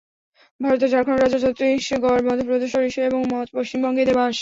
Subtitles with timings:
[0.59, 3.19] ভারতের ঝাড়খণ্ড রাজ্য, ছত্রিশগড়, মধ্যপ্রদেশ, ওড়িশা এবং
[3.55, 4.35] পশ্চিমবঙ্গে এঁদের বাস।